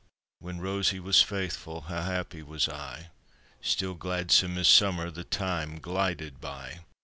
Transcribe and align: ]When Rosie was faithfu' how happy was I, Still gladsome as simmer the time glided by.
]When 0.39 0.59
Rosie 0.59 0.99
was 0.99 1.21
faithfu' 1.21 1.81
how 1.83 2.01
happy 2.01 2.41
was 2.41 2.67
I, 2.67 3.11
Still 3.61 3.93
gladsome 3.93 4.57
as 4.57 4.67
simmer 4.67 5.11
the 5.11 5.23
time 5.23 5.77
glided 5.79 6.41
by. 6.41 6.79